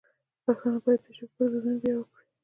[0.45, 2.25] پښتانه باید د ژبې پر دودونو ویاړ وکړي.